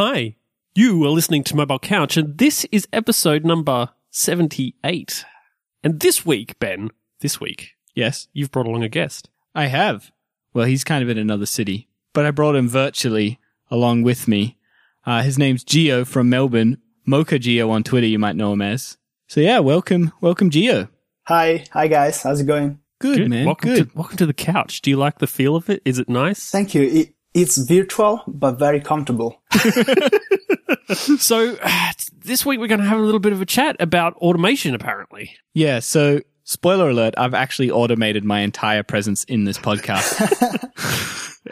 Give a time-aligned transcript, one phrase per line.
[0.00, 0.36] Hi,
[0.76, 5.24] you are listening to Mobile Couch, and this is episode number 78.
[5.82, 9.28] And this week, Ben, this week, Yes, you've brought along a guest.
[9.56, 10.12] I have.
[10.54, 13.40] Well, he's kind of in another city, but I brought him virtually
[13.72, 14.56] along with me.
[15.04, 16.78] Uh, his name's Geo from Melbourne.
[17.04, 18.98] mokagio on Twitter, you might know him as.
[19.26, 20.86] So yeah, welcome, welcome Geo.
[21.24, 22.78] Hi, hi guys, how's it going?
[23.00, 23.46] Good, man.
[23.46, 23.90] Welcome good.
[23.90, 24.80] to welcome to the couch.
[24.80, 25.82] Do you like the feel of it?
[25.84, 26.52] Is it nice?
[26.52, 26.82] Thank you.
[26.82, 29.40] It, it's virtual, but very comfortable.
[31.18, 31.56] So
[32.24, 34.74] this week we're going to have a little bit of a chat about automation.
[34.74, 35.80] Apparently, Yeah.
[35.80, 40.16] So spoiler alert: I've actually automated my entire presence in this podcast.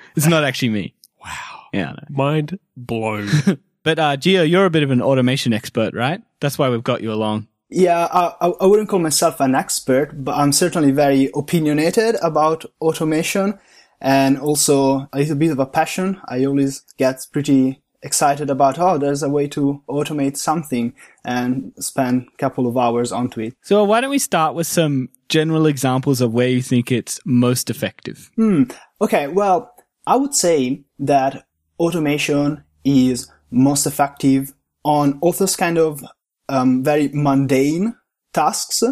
[0.17, 0.95] it's not actually me.
[1.23, 1.93] wow, Yeah.
[1.93, 3.29] I mind blown.
[3.83, 6.21] But uh, Geo, you're a bit of an automation expert, right?
[6.41, 7.47] That's why we've got you along.
[7.71, 12.65] Yeah, I, I I wouldn't call myself an expert, but I'm certainly very opinionated about
[12.81, 13.61] automation
[14.01, 16.21] and also a little bit of a passion.
[16.29, 22.29] I always get pretty excited about, oh, there's a way to automate something and spend
[22.33, 23.55] a couple of hours onto it.
[23.63, 27.69] So why don't we start with some general examples of where you think it's most
[27.71, 28.31] effective?
[28.37, 28.65] hmm.
[29.01, 29.75] Okay, well,
[30.07, 31.47] I would say that
[31.79, 34.53] automation is most effective
[34.85, 36.03] on all those kind of
[36.49, 37.95] um, very mundane
[38.33, 38.83] tasks,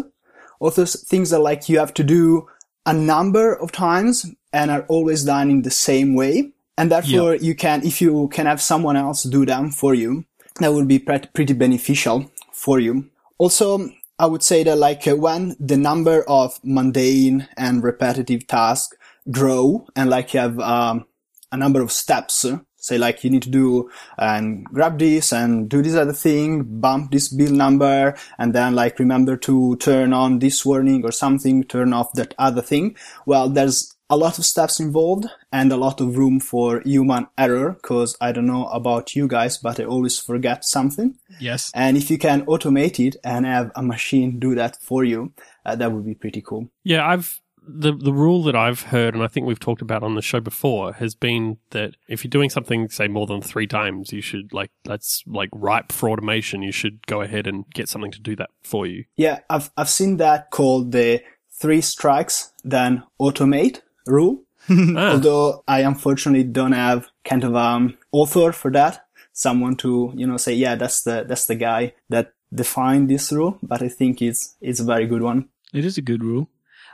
[0.59, 2.47] all those things that like you have to do
[2.85, 6.51] a number of times and are always done in the same way.
[6.77, 10.25] And therefore you can, if you can have someone else do them for you,
[10.59, 13.09] that would be pretty, pretty beneficial for you.
[13.37, 18.95] Also, I would say that like uh, when the number of mundane and repetitive tasks
[19.29, 21.05] grow and like you have um,
[21.51, 22.45] a number of steps,
[22.85, 27.11] say like you need to do and grab this and do this other thing, bump
[27.11, 31.93] this bill number, and then like remember to turn on this warning or something, turn
[31.93, 32.95] off that other thing.
[33.25, 37.71] Well, there's a lot of steps involved and a lot of room for human error
[37.71, 41.17] because I don't know about you guys, but I always forget something.
[41.39, 41.71] Yes.
[41.73, 45.33] And if you can automate it and have a machine do that for you,
[45.65, 46.69] uh, that would be pretty cool.
[46.83, 50.15] Yeah, I've the the rule that I've heard, and I think we've talked about on
[50.15, 54.13] the show before, has been that if you're doing something, say more than three times,
[54.13, 56.61] you should like that's like ripe for automation.
[56.61, 59.05] You should go ahead and get something to do that for you.
[59.17, 61.21] Yeah, I've, I've seen that called the
[61.51, 64.41] three strikes, then automate rule.
[64.67, 70.25] Ah, Although I unfortunately don't have kind of um author for that, someone to you
[70.25, 73.59] know say yeah that's the that's the guy that defined this rule.
[73.61, 75.49] But I think it's it's a very good one.
[75.71, 76.49] It is a good rule.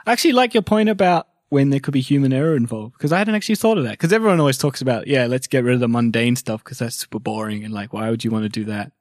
[0.06, 3.18] I actually like your point about when there could be human error involved because I
[3.18, 3.92] hadn't actually thought of that.
[3.92, 6.96] Because everyone always talks about, yeah, let's get rid of the mundane stuff because that's
[6.96, 8.92] super boring and like, why would you want to do that?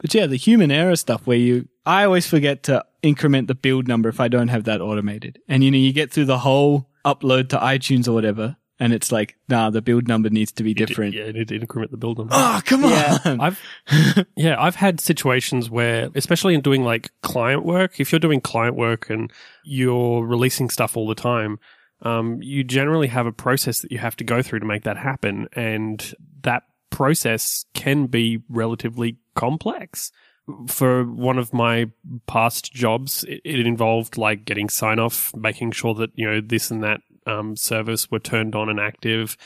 [0.00, 3.86] But yeah, the human error stuff where you, I always forget to increment the build
[3.86, 5.38] number if I don't have that automated.
[5.46, 8.56] And you know, you get through the whole upload to iTunes or whatever.
[8.80, 11.14] And it's like, nah, the build number needs to be different.
[11.14, 12.32] Yeah, you need to increment the build number.
[12.36, 13.18] Oh, come Yeah.
[13.24, 13.40] on.
[13.40, 13.60] I've
[14.34, 18.74] yeah, I've had situations where, especially in doing like client work, if you're doing client
[18.76, 19.30] work and
[19.62, 21.58] you're releasing stuff all the time,
[22.00, 24.96] um, you generally have a process that you have to go through to make that
[24.96, 30.10] happen, and that process can be relatively complex.
[30.66, 31.92] For one of my
[32.26, 36.72] past jobs, it, it involved like getting sign off, making sure that you know this
[36.72, 39.36] and that um, service were turned on and active,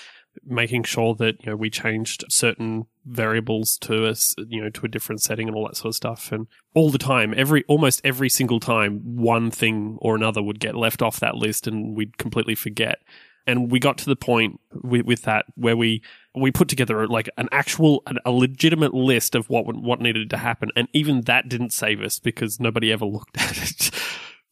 [0.45, 4.89] making sure that you know we changed certain variables to us you know to a
[4.89, 6.33] different setting and all that sort of stuff.
[6.33, 10.75] And all the time every almost every single time one thing or another would get
[10.75, 12.99] left off that list and we'd completely forget.
[13.49, 16.03] And we got to the point with, with that where we
[16.35, 20.71] we put together like an actual a legitimate list of what what needed to happen.
[20.75, 23.91] And even that didn't save us because nobody ever looked at it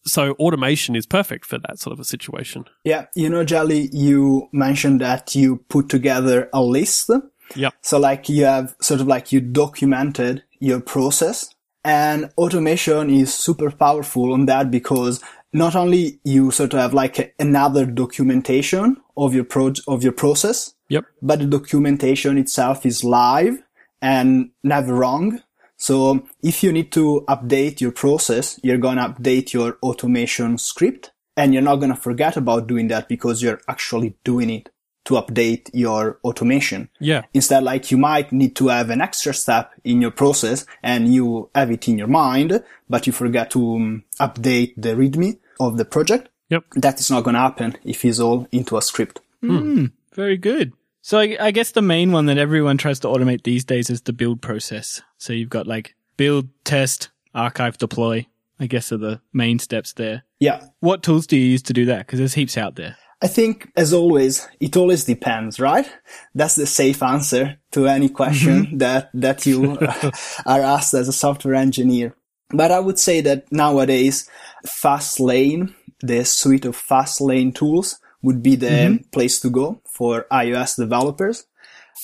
[0.06, 4.48] so automation is perfect for that sort of a situation Yeah, you know, Jelly, you
[4.52, 7.10] mentioned that you put together a list.
[7.54, 7.70] Yeah.
[7.82, 11.54] So like you have sort of like you documented your process
[11.84, 15.22] and automation is super powerful on that because
[15.52, 20.74] not only you sort of have like another documentation of your pro- of your process,
[20.88, 23.62] yep but the documentation itself is live
[24.00, 25.40] and never wrong.
[25.76, 31.12] So if you need to update your process, you're going to update your automation script
[31.36, 34.70] and you're not going to forget about doing that because you're actually doing it
[35.04, 36.88] to update your automation.
[36.98, 41.12] yeah Instead, like you might need to have an extra step in your process and
[41.12, 45.76] you have it in your mind, but you forget to um, update the README of
[45.76, 46.28] the project.
[46.48, 46.64] Yep.
[46.76, 49.20] That is not going to happen if it's all into a script.
[49.40, 50.72] Hmm, very good.
[51.04, 54.00] So I, I guess the main one that everyone tries to automate these days is
[54.00, 55.02] the build process.
[55.18, 58.26] So you've got like build, test, archive, deploy.
[58.58, 60.24] I guess are the main steps there.
[60.40, 60.64] Yeah.
[60.80, 62.06] What tools do you use to do that?
[62.06, 62.96] Because there's heaps out there.
[63.20, 65.86] I think, as always, it always depends, right?
[66.34, 68.78] That's the safe answer to any question mm-hmm.
[68.78, 69.76] that, that you
[70.46, 72.16] are asked as a software engineer.
[72.48, 74.30] But I would say that nowadays,
[74.66, 79.08] Fastlane, the suite of Fastlane tools would be the mm-hmm.
[79.12, 81.46] place to go for iOS developers.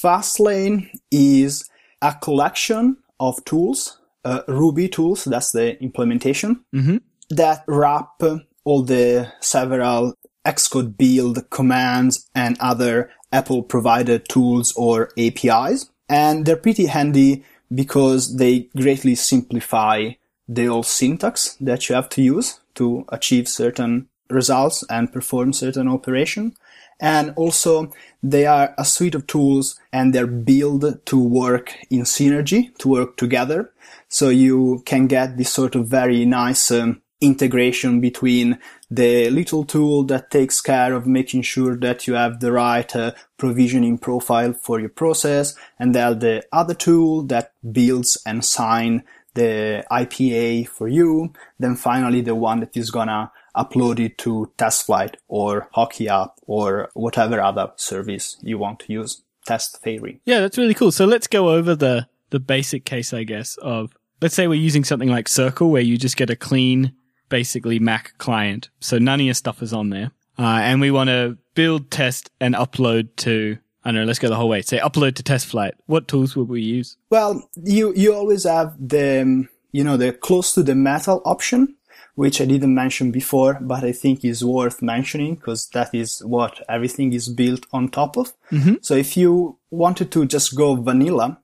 [0.02, 1.68] Fastlane is
[2.02, 6.98] a collection of tools, uh, Ruby tools, that's the implementation, mm-hmm.
[7.30, 8.22] that wrap
[8.64, 10.14] all the several
[10.46, 15.90] Xcode build commands and other Apple provided tools or APIs.
[16.08, 20.10] And they're pretty handy because they greatly simplify
[20.48, 25.88] the old syntax that you have to use to achieve certain results and perform certain
[25.88, 26.54] operation.
[27.00, 27.90] And also
[28.22, 33.16] they are a suite of tools and they're built to work in synergy, to work
[33.16, 33.72] together.
[34.08, 38.58] So you can get this sort of very nice um, integration between
[38.90, 43.12] the little tool that takes care of making sure that you have the right uh,
[43.36, 49.02] provisioning profile for your process and then the other tool that builds and sign
[49.34, 51.32] the IPA for you.
[51.58, 57.40] Then finally the one that is gonna upload it to TestFlight or HockeyApp or whatever
[57.40, 59.22] other service you want to use.
[59.48, 60.20] TestFairy.
[60.24, 60.92] Yeah, that's really cool.
[60.92, 64.84] So let's go over the, the basic case, I guess, of let's say we're using
[64.84, 66.92] something like Circle where you just get a clean
[67.28, 68.68] basically Mac client.
[68.80, 70.10] So none of your stuff is on there.
[70.38, 74.28] Uh, and we want to build, test, and upload to, I don't know, let's go
[74.28, 74.62] the whole way.
[74.62, 75.72] Say upload to TestFlight.
[75.86, 76.96] What tools would we use?
[77.10, 81.76] Well, you, you always have the, you know, the close to the metal option,
[82.14, 86.60] which I didn't mention before, but I think is worth mentioning because that is what
[86.68, 88.32] everything is built on top of.
[88.50, 88.74] Mm-hmm.
[88.82, 91.38] So if you wanted to just go vanilla,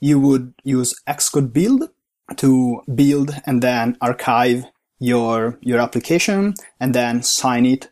[0.00, 1.90] you would use Xcode build
[2.36, 4.64] to build and then archive
[4.98, 7.90] your, your application and then sign it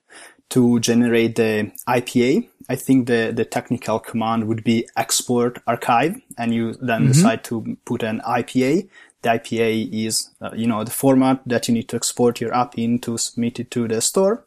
[0.50, 2.48] to generate the IPA.
[2.68, 7.12] I think the, the technical command would be export archive and you then mm-hmm.
[7.12, 8.88] decide to put an IPA.
[9.22, 12.78] The IPA is, uh, you know, the format that you need to export your app
[12.78, 14.46] in to submit it to the store.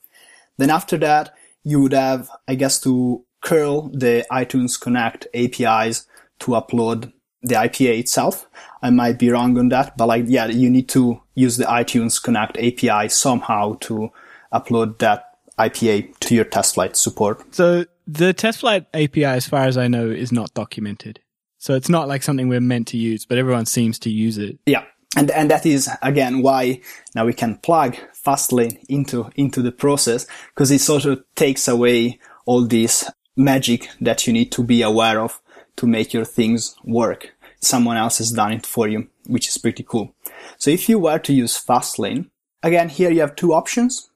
[0.57, 1.33] Then after that,
[1.63, 6.05] you would have, I guess, to curl the iTunes Connect APIs
[6.39, 8.47] to upload the IPA itself.
[8.81, 12.21] I might be wrong on that, but like, yeah, you need to use the iTunes
[12.21, 14.11] Connect API somehow to
[14.53, 17.53] upload that IPA to your TestFlight support.
[17.53, 21.19] So the TestFlight API, as far as I know, is not documented.
[21.61, 24.57] So it's not like something we're meant to use, but everyone seems to use it.
[24.65, 24.83] Yeah.
[25.15, 26.81] And, and that is again why
[27.13, 32.19] now we can plug Fastlane into, into the process because it sort of takes away
[32.47, 35.39] all this magic that you need to be aware of
[35.75, 37.35] to make your things work.
[37.59, 40.15] Someone else has done it for you, which is pretty cool.
[40.57, 42.31] So if you were to use Fastlane,
[42.63, 44.09] again, here you have two options.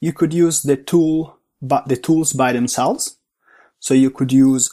[0.00, 3.16] You could use the tool, but the tools by themselves.
[3.78, 4.70] So you could use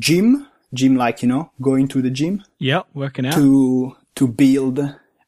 [0.00, 2.44] gym, gym like, you know, going to the gym.
[2.58, 3.34] Yeah, working out.
[3.34, 4.80] To, to build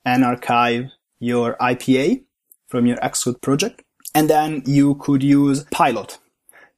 [0.04, 2.24] and archive your IPA
[2.68, 3.82] from your Xcode project.
[4.14, 6.18] And then you could use Pilot.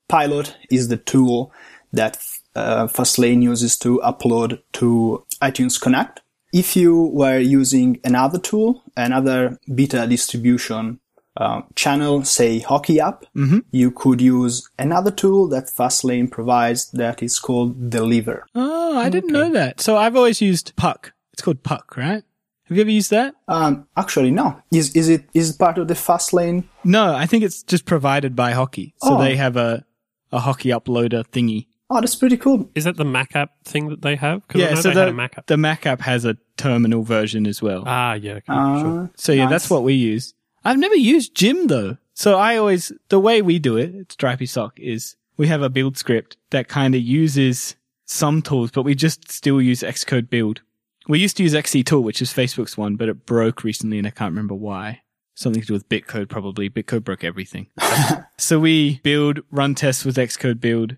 [0.09, 1.53] Pilot is the tool
[1.93, 2.19] that
[2.55, 6.21] uh, Fastlane uses to upload to iTunes Connect.
[6.53, 11.01] If you were using another tool, another beta distribution
[11.37, 13.59] uh, channel, say HockeyApp, mm-hmm.
[13.71, 18.47] you could use another tool that Fastlane provides that is called Deliver.
[18.55, 19.49] Oh, I didn't okay.
[19.49, 19.81] know that.
[19.81, 21.13] So I've always used Puck.
[21.33, 22.23] It's called Puck, right?
[22.67, 23.35] Have you ever used that?
[23.47, 24.59] Um, actually, no.
[24.73, 26.65] Is is it is it part of the Fastlane?
[26.83, 28.95] No, I think it's just provided by Hockey.
[29.03, 29.19] So oh.
[29.19, 29.85] they have a
[30.33, 31.67] a Hockey uploader thingy.
[31.91, 32.71] Oh, that's pretty cool.
[32.75, 34.43] Is that the Mac app thing that they have?
[34.55, 37.85] Yeah, so the Mac, the Mac app has a terminal version as well.
[37.87, 38.35] Ah, yeah.
[38.35, 39.11] Okay, uh, sure.
[39.17, 39.51] So yeah, nice.
[39.51, 40.33] that's what we use.
[40.65, 41.99] I've never used Gym though.
[42.15, 45.69] So I always, the way we do it, it's Stripey Sock, is we have a
[45.69, 50.63] build script that kind of uses some tools, but we just still use Xcode build.
[51.09, 54.11] We used to use XCTool, which is Facebook's one, but it broke recently and I
[54.11, 55.03] can't remember why.
[55.35, 56.71] Something to do with Bitcode probably.
[56.71, 57.67] Bitcode broke everything.
[58.39, 60.97] so we build, run tests with Xcode build,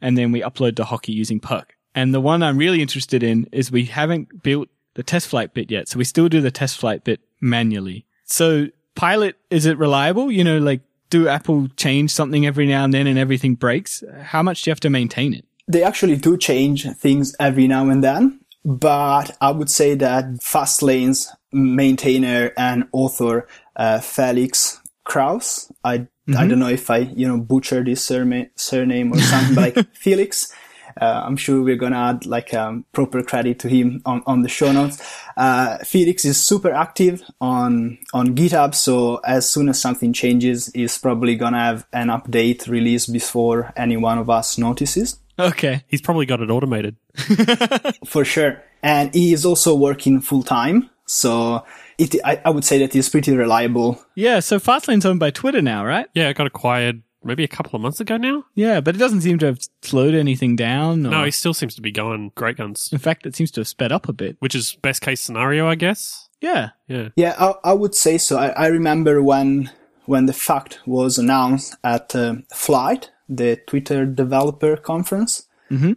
[0.00, 1.74] and then we upload to hockey using Puck.
[1.94, 5.70] And the one I'm really interested in is we haven't built the test flight bit
[5.70, 5.88] yet.
[5.88, 8.04] So we still do the test flight bit manually.
[8.24, 10.30] So pilot, is it reliable?
[10.32, 14.02] You know, like do Apple change something every now and then and everything breaks?
[14.20, 15.44] How much do you have to maintain it?
[15.68, 21.32] They actually do change things every now and then, but I would say that Fastlane's
[21.52, 26.40] maintainer and author, uh, Felix Krause, I Mm-hmm.
[26.40, 30.52] I don't know if I, you know, butchered his surname, surname or something, like Felix.
[31.00, 34.48] Uh, I'm sure we're gonna add like um, proper credit to him on, on the
[34.48, 35.02] show notes.
[35.36, 40.98] Uh, Felix is super active on on GitHub, so as soon as something changes, he's
[40.98, 45.18] probably gonna have an update released before any one of us notices.
[45.38, 45.84] Okay.
[45.86, 46.96] He's probably got it automated.
[48.06, 48.62] for sure.
[48.82, 50.90] And he is also working full time.
[51.06, 51.64] So
[51.98, 54.02] it, I, I would say that he's pretty reliable.
[54.14, 56.06] Yeah, so Fastlane's owned by Twitter now, right?
[56.14, 58.44] Yeah, it got acquired maybe a couple of months ago now.
[58.54, 61.04] Yeah, but it doesn't seem to have slowed anything down.
[61.06, 63.60] Or, No, he still seems to be going great guns, in fact, it seems to
[63.60, 64.36] have sped up a bit.
[64.40, 66.28] which is best case scenario, I guess.
[66.40, 66.70] Yeah.
[66.88, 67.08] Yeah.
[67.16, 68.38] Yeah, I, I would say so.
[68.38, 69.70] I, I remember when
[70.04, 75.46] when the fact was announced at uh, Flight, the Twitter developer conference.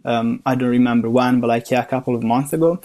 [0.04, 2.80] Um, I don't remember when, but like yeah, a couple of months ago.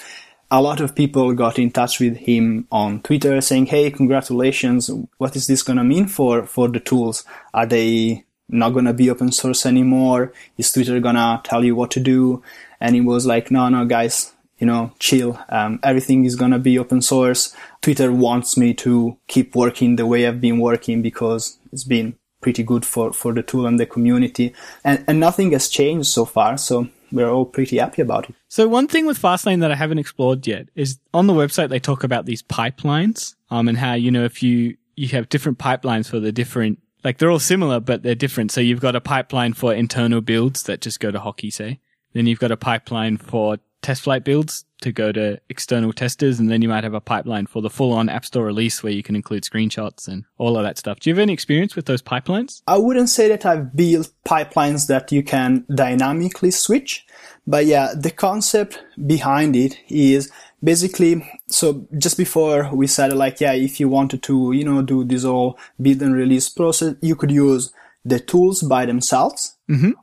[0.51, 4.91] A lot of people got in touch with him on Twitter saying, "Hey, congratulations!
[5.17, 7.23] What is this gonna mean for for the tools?
[7.55, 10.33] Are they not gonna be open source anymore?
[10.57, 12.43] Is Twitter gonna tell you what to do?"
[12.79, 15.39] And he was like, "No, no, guys, you know, chill.
[15.49, 17.55] Um, everything is gonna be open source.
[17.81, 22.63] Twitter wants me to keep working the way I've been working because it's been pretty
[22.63, 24.53] good for, for the tool and the community.
[24.83, 26.59] And, and nothing has changed so far.
[26.59, 28.35] So we're all pretty happy about it.
[28.49, 31.79] So one thing with Fastlane that I haven't explored yet is on the website they
[31.79, 36.07] talk about these pipelines, um, and how you know if you you have different pipelines
[36.07, 38.51] for the different like they're all similar but they're different.
[38.51, 41.79] So you've got a pipeline for internal builds that just go to hockey, say.
[42.13, 46.49] Then you've got a pipeline for test flight builds to go to external testers, and
[46.49, 49.15] then you might have a pipeline for the full-on App Store release where you can
[49.15, 50.99] include screenshots and all of that stuff.
[50.99, 52.63] Do you have any experience with those pipelines?
[52.65, 57.05] I wouldn't say that I've built pipelines that you can dynamically switch,
[57.45, 60.31] but yeah, the concept behind it is
[60.63, 65.03] basically, so just before we said like, yeah, if you wanted to, you know, do
[65.03, 67.71] this whole build and release process, you could use
[68.03, 69.54] the tools by themselves.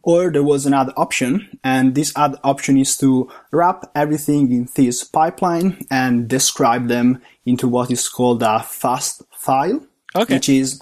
[0.02, 5.04] Or there was another option, and this other option is to wrap everything in this
[5.04, 10.34] pipeline and describe them into what is called a Fastfile Okay.
[10.34, 10.80] which is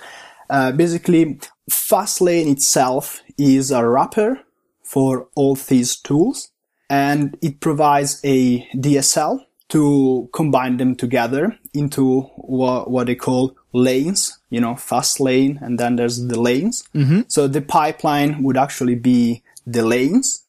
[0.49, 1.39] uh, basically
[1.71, 4.41] Fastlane itself is a wrapper
[4.83, 6.51] for all these tools,
[6.89, 14.39] and it provides a DSL to combine them together into what, what they call lanes,
[14.51, 16.85] you know, fast lane, and then there's the lanes.
[17.29, 20.45] So the pipeline would actually be the lanes.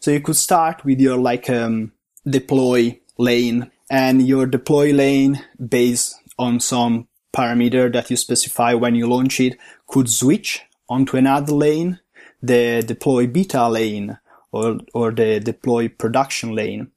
[0.00, 1.92] So you could start with your like um,
[2.28, 9.06] deploy lane and your deploy lane based on some parameter that you specify when you
[9.06, 12.00] launch it could switch onto another lane,
[12.42, 14.18] the deploy beta lane
[14.50, 16.90] or, or the deploy production lane.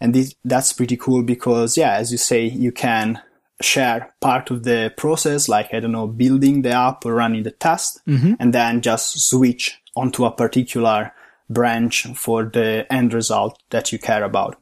[0.00, 3.20] And this, that's pretty cool because, yeah, as you say, you can
[3.60, 7.50] share part of the process, like, I don't know, building the app or running the
[7.50, 8.34] test, mm-hmm.
[8.40, 11.12] and then just switch onto a particular
[11.48, 14.56] branch for the end result that you care about.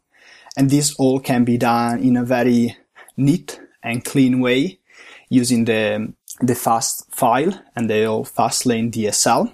[0.57, 2.77] And this all can be done in a very
[3.17, 4.81] neat and clean way
[5.29, 9.53] using the, the Fastfile and the old Fastlane DSL,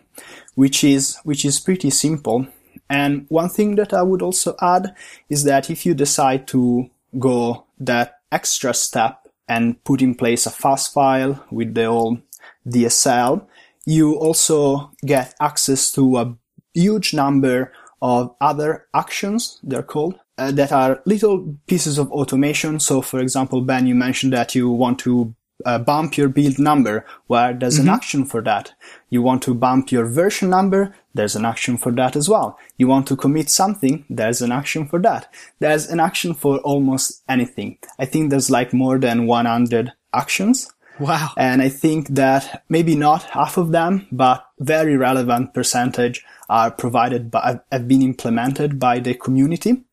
[0.54, 2.46] which is, which is pretty simple.
[2.88, 4.94] And one thing that I would also add
[5.28, 10.50] is that if you decide to go that extra step and put in place a
[10.50, 12.20] Fastfile with the old
[12.66, 13.46] DSL,
[13.86, 16.36] you also get access to a
[16.72, 22.80] huge number of other actions, they're called, uh, that are little pieces of automation.
[22.80, 25.34] So, for example, Ben, you mentioned that you want to
[25.64, 28.74] uh, bump your build number, where there's an action for that.
[29.10, 32.58] You want to bump your version number, there's an action for that as well.
[32.76, 35.32] You want to commit something, there's an action for that.
[35.60, 37.78] There's an action for almost anything.
[37.98, 40.72] I think there's like more than 100 actions.
[40.98, 41.30] Wow.
[41.36, 47.30] And I think that maybe not half of them, but very relevant percentage are provided
[47.30, 49.84] by, have been implemented by the community,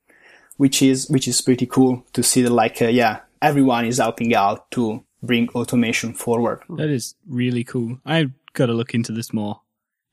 [0.58, 4.36] which is, which is pretty cool to see that like, uh, yeah, everyone is helping
[4.36, 6.62] out to bring automation forward.
[6.70, 8.00] That is really cool.
[8.06, 9.62] I've got to look into this more.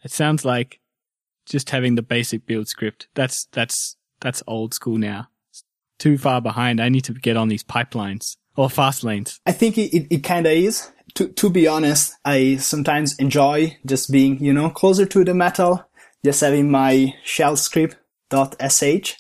[0.05, 0.81] It sounds like
[1.47, 3.09] just having the basic build script.
[3.15, 5.29] That's, that's, that's old school now.
[5.51, 5.65] It's
[5.99, 6.81] too far behind.
[6.81, 9.41] I need to get on these pipelines or fast lanes.
[9.47, 10.91] I think it, it, it kind of is.
[11.15, 15.85] To, to be honest, I sometimes enjoy just being, you know, closer to the metal,
[16.25, 19.15] just having my shell script.sh.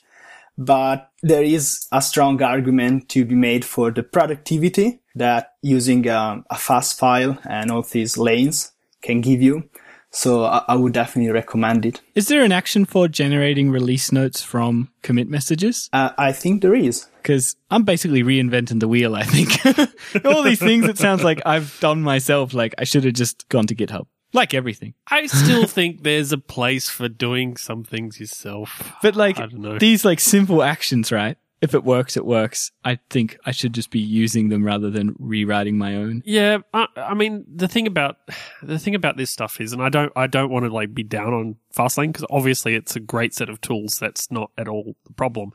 [0.58, 6.44] But there is a strong argument to be made for the productivity that using um,
[6.50, 8.72] a Fastfile and all these lanes
[9.02, 9.68] can give you.
[10.10, 12.00] So I, I would definitely recommend it.
[12.14, 15.90] Is there an action for generating release notes from commit messages?
[15.92, 17.06] Uh, I think there is.
[17.22, 20.24] Because I'm basically reinventing the wheel, I think.
[20.24, 23.66] All these things it sounds like I've done myself, like I should have just gone
[23.66, 24.06] to GitHub.
[24.32, 24.94] Like everything.
[25.08, 28.96] I still think there's a place for doing some things yourself.
[29.02, 29.78] But like I don't know.
[29.78, 31.36] these like simple actions, right?
[31.60, 32.70] If it works, it works.
[32.84, 36.22] I think I should just be using them rather than rewriting my own.
[36.24, 38.18] Yeah, I, I mean the thing about
[38.62, 41.02] the thing about this stuff is, and I don't I don't want to like be
[41.02, 43.98] down on Fastlane because obviously it's a great set of tools.
[43.98, 45.52] That's not at all the problem.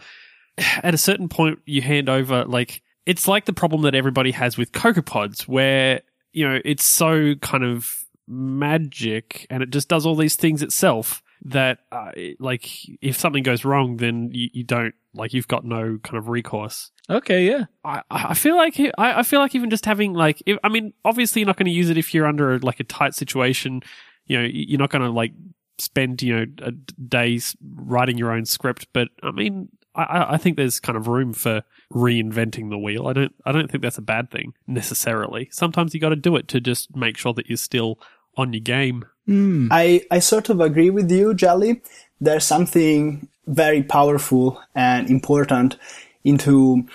[0.83, 4.57] At a certain point, you hand over like it's like the problem that everybody has
[4.57, 6.01] with CocoaPods, where
[6.31, 11.21] you know it's so kind of magic and it just does all these things itself
[11.45, 12.69] that uh, like
[13.01, 16.91] if something goes wrong, then you, you don't like you've got no kind of recourse.
[17.09, 17.65] Okay, yeah.
[17.83, 20.93] I, I feel like I, I feel like even just having like if, I mean
[21.03, 23.81] obviously you're not going to use it if you're under like a tight situation
[24.25, 25.33] you know you're not going to like
[25.77, 30.57] spend you know a days writing your own script but I mean I, I think
[30.57, 34.01] there's kind of room for reinventing the wheel I don't I don't think that's a
[34.03, 37.57] bad thing necessarily sometimes you got to do it to just make sure that you're
[37.57, 37.99] still
[38.35, 39.67] on your game Hmm.
[39.71, 41.81] I, I sort of agree with you, Jelly.
[42.19, 45.77] There's something very powerful and important
[46.23, 46.87] into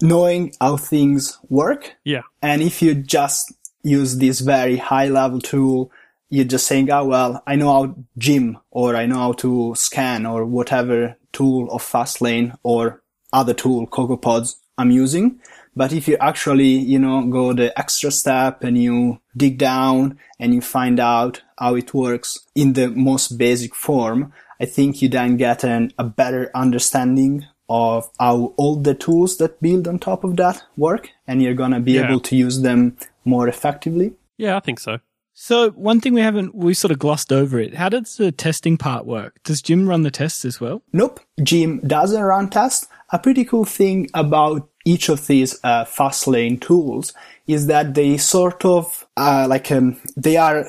[0.00, 1.96] knowing how things work.
[2.04, 3.52] yeah And if you just
[3.82, 5.90] use this very high level tool,
[6.30, 9.74] you're just saying, oh, well, I know how to gym or I know how to
[9.74, 15.40] scan or whatever tool of Fastlane or other tool, CocoaPods I'm using.
[15.76, 20.52] But if you actually, you know, go the extra step and you dig down and
[20.54, 25.36] you find out how it works in the most basic form, I think you then
[25.36, 30.36] get an, a better understanding of how all the tools that build on top of
[30.36, 32.08] that work and you're going to be Yeah.
[32.08, 34.14] able to use them more effectively.
[34.38, 34.98] yeah I think so
[35.40, 37.74] So one thing we haven't we sort of glossed over it.
[37.74, 39.38] How does the testing part work?
[39.44, 40.82] Does Gym run the tests as well?
[40.92, 42.88] Nope, Gym doesn't run tests.
[43.12, 47.12] A pretty cool thing about each of these uh, Fastlane tools
[47.46, 50.66] is that they sort of uh, like um, they are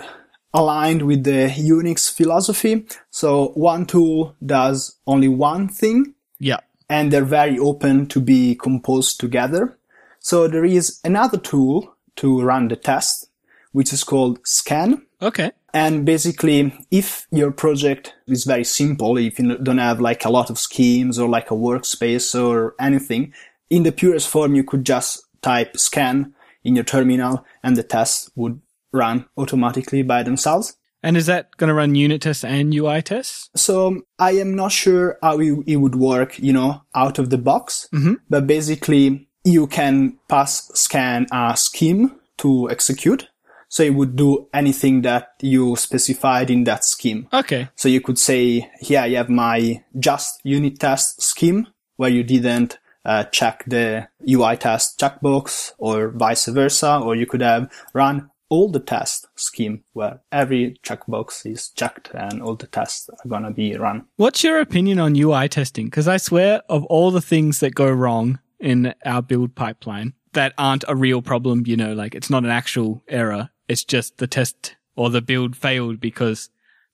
[0.54, 2.86] aligned with the Unix philosophy.
[3.10, 6.60] So one tool does only one thing, Yeah.
[6.88, 9.80] and they're very open to be composed together.
[10.20, 13.29] So there is another tool to run the test,
[13.72, 15.06] which is called Scan.
[15.22, 15.52] Okay.
[15.74, 20.50] And basically, if your project is very simple, if you don't have like a lot
[20.50, 23.34] of schemes or like a workspace or anything,
[23.70, 26.34] in the purest form, you could just type scan
[26.64, 28.60] in your terminal and the tests would
[28.92, 30.76] run automatically by themselves.
[31.02, 33.50] And is that going to run unit tests and UI tests?
[33.56, 37.88] So I am not sure how it, would work, you know, out of the box,
[37.94, 38.16] mm-hmm.
[38.30, 43.30] but basically you can pass scan a scheme to execute.
[43.70, 47.28] So it would do anything that you specified in that scheme.
[47.32, 47.70] Okay.
[47.76, 52.80] So you could say, here I have my just unit test scheme where you didn't
[53.06, 58.70] uh, check the UI test checkbox or vice versa, or you could have run all
[58.70, 63.52] the test scheme where every checkbox is checked and all the tests are going to
[63.52, 64.06] be run.
[64.18, 65.86] What's your opinion on UI testing?
[65.86, 70.54] Because I swear, of all the things that go wrong in our build pipeline that
[70.58, 73.50] aren't a real problem, you know, like it's not an actual error.
[73.70, 76.50] It's just the test or the build failed because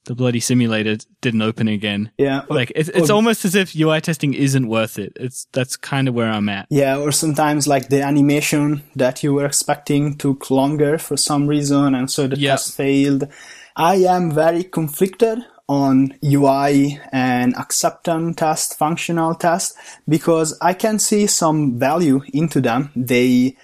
[0.06, 2.12] the bloody simulator didn't open again.
[2.18, 2.44] Yeah.
[2.48, 5.14] Like it's, it's almost as if UI testing isn't worth it.
[5.16, 6.68] It's that's kind of where I'm at.
[6.70, 11.96] Yeah, or sometimes like the animation that you were expecting took longer for some reason
[11.96, 12.52] and so the Yeah.
[12.52, 13.28] test failed.
[13.76, 19.76] I am very conflicted on UI and acceptance test, functional test,
[20.08, 22.92] because I can see some value into them.
[22.96, 23.58] They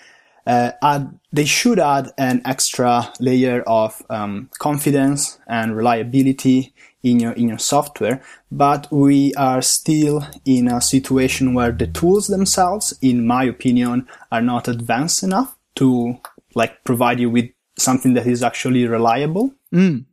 [0.46, 6.74] uh, add, they should add an extra layer of um, confidence and reliability
[7.04, 8.22] in your in your software.
[8.52, 14.42] But we are still in a situation where the tools themselves, in my opinion, are
[14.42, 16.20] not advanced enough to
[16.54, 19.54] like provide you with something that is actually reliable.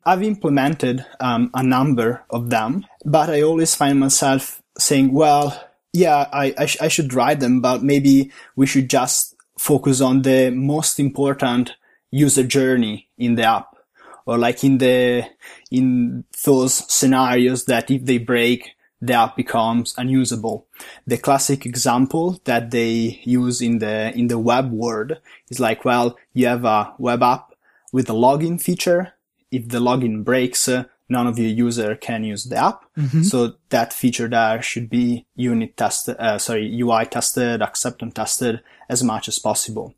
[0.05, 6.29] I've implemented um, a number of them, but I always find myself saying, well, yeah,
[6.33, 10.51] I, I, sh- I should write them, but maybe we should just focus on the
[10.51, 11.75] most important
[12.11, 13.77] user journey in the app
[14.25, 15.25] or like in the,
[15.71, 20.66] in those scenarios that if they break, the app becomes unusable.
[21.07, 25.18] The classic example that they use in the, in the web world
[25.49, 27.53] is like, well, you have a web app
[27.92, 29.14] with a login feature.
[29.51, 30.68] If the login breaks,
[31.09, 32.85] none of your user can use the app.
[33.23, 39.03] So that feature there should be unit tested, uh, sorry, UI tested, acceptance tested as
[39.03, 39.94] much as possible.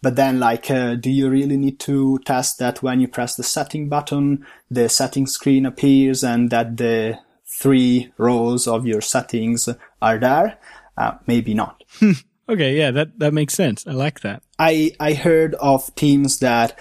[0.00, 3.42] But then like, uh, do you really need to test that when you press the
[3.42, 9.68] setting button, the setting screen appears and that the three rows of your settings
[10.00, 10.58] are there?
[10.96, 11.82] Uh, maybe not.
[12.50, 13.86] Okay, yeah, that that makes sense.
[13.86, 14.42] I like that.
[14.58, 16.78] I, I heard of teams that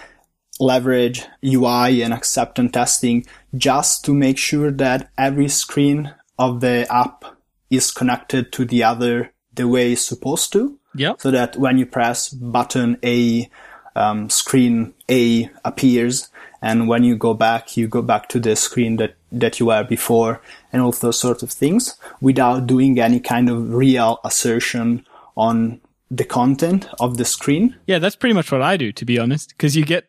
[0.59, 7.25] leverage UI and acceptance testing just to make sure that every screen of the app
[7.69, 10.79] is connected to the other the way it's supposed to.
[10.95, 11.21] Yep.
[11.21, 13.49] So that when you press button A,
[13.95, 16.29] um, screen A appears.
[16.61, 19.83] And when you go back, you go back to the screen that, that you were
[19.83, 20.41] before
[20.73, 26.23] and all those sorts of things without doing any kind of real assertion on the
[26.23, 27.75] content of the screen.
[27.85, 29.49] Yeah, that's pretty much what I do, to be honest.
[29.49, 30.07] Because you get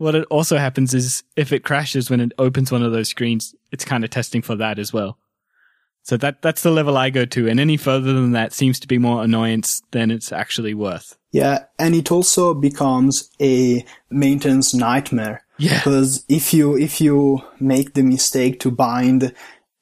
[0.00, 3.54] what it also happens is if it crashes when it opens one of those screens,
[3.70, 5.18] it's kind of testing for that as well.
[6.04, 8.88] So that that's the level I go to, and any further than that seems to
[8.88, 11.18] be more annoyance than it's actually worth.
[11.32, 15.44] Yeah, and it also becomes a maintenance nightmare.
[15.58, 15.74] Yeah.
[15.74, 19.34] Because if you if you make the mistake to bind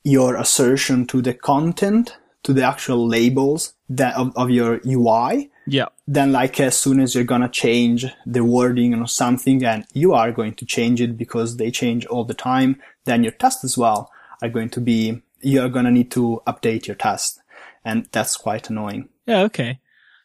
[0.03, 5.87] your assertion to the content, to the actual labels that of, of your UI, Yeah.
[6.07, 10.33] then like as soon as you're gonna change the wording or something and you are
[10.33, 14.11] going to change it because they change all the time, then your tests as well
[14.43, 17.41] are going to be, you're gonna need to update your test.
[17.85, 19.09] And that's quite annoying.
[19.27, 19.43] Yeah.
[19.43, 19.81] Okay.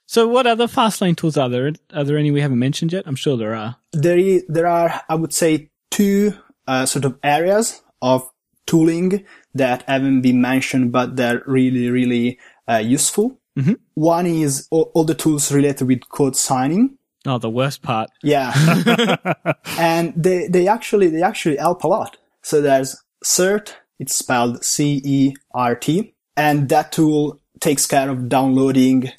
[0.05, 1.71] So what other fastlane tools are there?
[1.93, 3.03] Are there any we haven't mentioned yet?
[3.05, 3.77] I'm sure there are.
[3.91, 6.33] There is, there are, I would say, two
[6.67, 8.29] uh, sort of areas of
[8.65, 13.39] tooling that haven't been mentioned, but they're really, really uh, useful.
[13.57, 13.77] Mhm.
[13.93, 16.97] One is all, all the tools related with code signing.
[17.25, 18.09] Oh, the worst part.
[18.21, 18.53] Yeah.
[19.77, 22.17] and they, they actually, they actually help a lot.
[22.41, 29.11] So there's CERT, it's spelled C-E-R-T, and that tool takes care of downloading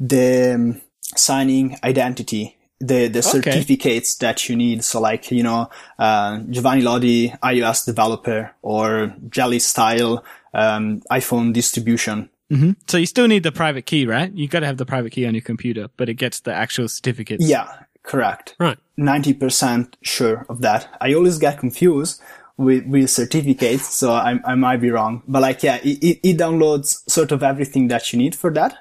[0.00, 0.80] the um,
[1.14, 4.82] signing identity, the, the certificates that you need.
[4.82, 12.30] So like, you know, uh, Giovanni Lodi, iOS developer or Jelly style, um, iPhone distribution.
[12.50, 14.32] Hmm So you still need the private key, right?
[14.32, 16.88] You got to have the private key on your computer, but it gets the actual
[16.88, 17.40] certificate.
[17.40, 17.68] Yeah,
[18.02, 18.54] correct.
[18.58, 18.78] Right.
[18.98, 20.88] 90% sure of that.
[21.00, 22.20] I always get confused
[22.56, 25.22] with, with certificates, so I, I might be wrong.
[25.26, 28.76] But like, yeah, it, it, it downloads sort of everything that you need for that.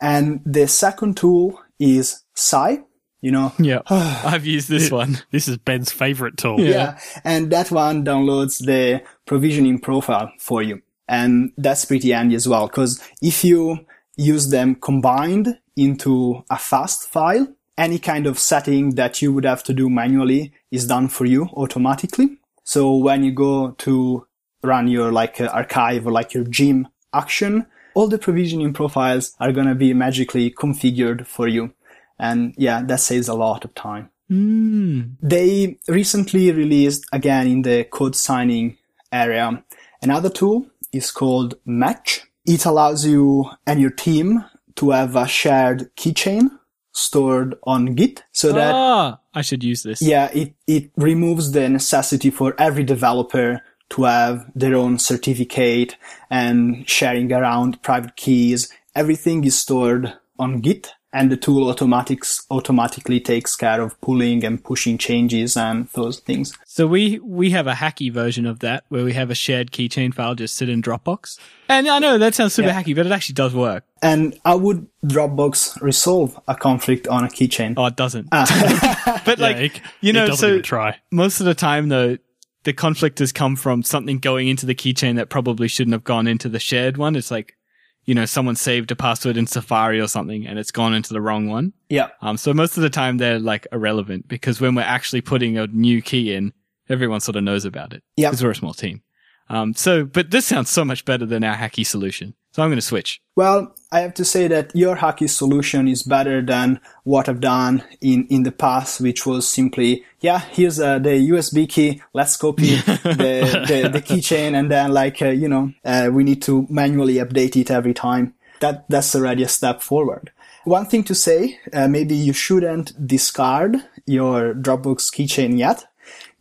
[0.00, 2.80] And the second tool is Sigh,
[3.20, 3.52] you know.
[3.58, 3.80] Yeah.
[3.90, 5.18] I've used this one.
[5.30, 6.60] This is Ben's favorite tool.
[6.60, 6.98] Yeah.
[7.24, 10.82] And that one downloads the provisioning profile for you.
[11.10, 13.84] And that's pretty handy as well, because if you
[14.16, 19.74] use them combined into a Fastfile, any kind of setting that you would have to
[19.74, 22.38] do manually is done for you automatically.
[22.62, 24.26] So when you go to
[24.62, 29.50] run your like uh, archive or like your gym action, all the provisioning profiles are
[29.50, 31.72] going to be magically configured for you.
[32.20, 34.10] And yeah, that saves a lot of time.
[34.30, 35.16] Mm.
[35.20, 38.76] They recently released again in the code signing
[39.10, 39.64] area
[40.02, 42.22] another tool is called Match.
[42.46, 44.44] It allows you and your team
[44.76, 46.50] to have a shared keychain
[46.92, 50.02] stored on Git so that Ah, I should use this.
[50.02, 55.96] yeah, it, it removes the necessity for every developer to have their own certificate
[56.30, 58.72] and sharing around private keys.
[58.94, 64.62] Everything is stored on Git and the tool automatics automatically takes care of pulling and
[64.62, 66.56] pushing changes and those things.
[66.66, 70.14] So we we have a hacky version of that where we have a shared keychain
[70.14, 71.38] file just sit in Dropbox.
[71.68, 72.82] And I know that sounds super Yeah.
[72.82, 73.84] hacky, but it actually does work.
[74.02, 77.74] And how would Dropbox resolve a conflict on a keychain?
[77.76, 78.28] Oh, it doesn't.
[78.32, 79.22] Ah.
[79.26, 80.96] but like yeah, it, you know, it doesn't so even try.
[81.10, 82.16] most of the time though,
[82.64, 86.26] the conflict has come from something going into the keychain that probably shouldn't have gone
[86.26, 87.16] into the shared one.
[87.16, 87.56] It's like,
[88.04, 91.20] you know, someone saved a password in Safari or something and it's gone into the
[91.20, 91.72] wrong one.
[91.88, 92.08] yeah.
[92.22, 95.66] Um, so most of the time they're like irrelevant because when we're actually putting a
[95.68, 96.52] new key in,
[96.88, 98.02] everyone sort of knows about it.
[98.16, 98.30] Yeah.
[98.30, 99.02] Because we're a small team.
[99.48, 102.34] Um, so, but this sounds so much better than our hacky solution.
[102.52, 103.20] So I'm going to switch.
[103.36, 107.84] Well, I have to say that your hacky solution is better than what I've done
[108.00, 112.02] in, in the past, which was simply, yeah, here's uh, the USB key.
[112.12, 114.58] Let's copy the, the, the keychain.
[114.58, 118.34] And then like, uh, you know, uh, we need to manually update it every time.
[118.60, 120.32] That, that's already a step forward.
[120.64, 125.86] One thing to say, uh, maybe you shouldn't discard your Dropbox keychain yet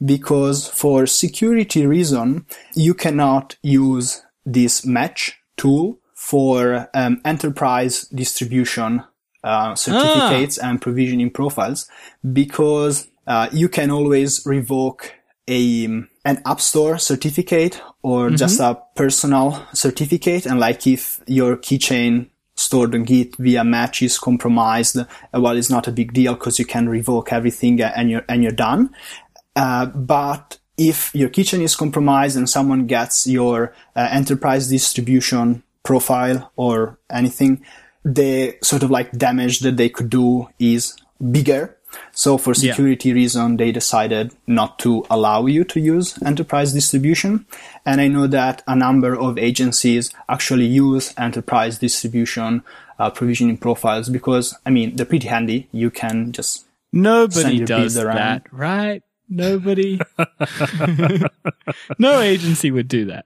[0.04, 2.46] because for security reason,
[2.76, 5.99] you cannot use this match tool
[6.30, 9.04] for um, enterprise distribution
[9.44, 11.90] uh, certificates and provisioning profiles
[12.34, 15.16] because uh, you can always revoke
[15.50, 15.86] a
[16.26, 20.46] an app store certificate or just a personal certificate.
[20.46, 25.70] And like if your keychain stored on git via match is compromised uh, well it's
[25.70, 28.92] not a big deal because you can revoke everything and you're and you're done.
[29.56, 36.52] Uh, but if your keychain is compromised and someone gets your uh, enterprise distribution profile
[36.56, 37.64] or anything,
[38.04, 40.96] the sort of like damage that they could do is
[41.32, 41.76] bigger.
[42.12, 42.72] So for Yeah.
[42.74, 47.46] security reason, they decided not to allow you to use enterprise distribution.
[47.86, 52.62] And I know that a number of agencies actually use enterprise distribution
[53.00, 55.68] uh, provisioning profiles because, I mean, they're pretty handy.
[55.72, 59.04] You can just Send Nobody does that, right?
[59.30, 60.00] Nobody.
[62.00, 63.26] no agency would do that.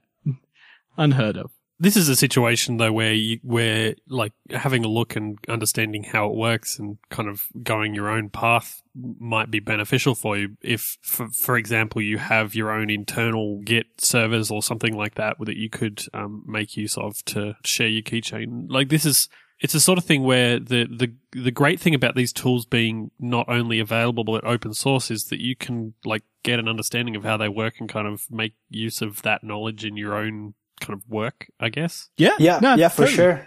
[0.96, 1.50] Unheard of.
[1.78, 6.26] This is a situation though where you, where like having a look and understanding how
[6.26, 10.56] it works and kind of going your own path might be beneficial for you.
[10.62, 15.36] If, for, for example, you have your own internal Git servers or something like that
[15.40, 18.66] that you could um, make use of to share your keychain.
[18.68, 19.28] Like this is
[19.60, 23.10] it's the sort of thing where the, the the great thing about these tools being
[23.18, 27.24] not only available at open source is that you can like get an understanding of
[27.24, 30.54] how they work and kind of make use of that knowledge in your own
[30.86, 32.08] kind of work, I guess.
[32.16, 32.34] Yeah.
[32.38, 33.46] Yeah, no, yeah, for sure.